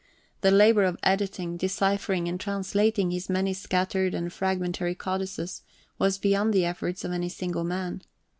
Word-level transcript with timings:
The 0.41 0.49
labour 0.49 0.85
of 0.85 0.97
editing, 1.03 1.57
deciphering 1.57 2.27
and 2.27 2.39
translating 2.39 3.11
his 3.11 3.29
many 3.29 3.53
scattered 3.53 4.15
and 4.15 4.33
fragmentary 4.33 4.95
codices 4.95 5.61
was 5.99 6.17
beyond 6.17 6.55
the 6.55 6.65
efforts 6.65 7.05
of 7.05 7.11
any 7.11 7.29
single 7.29 7.63
man. 7.63 8.01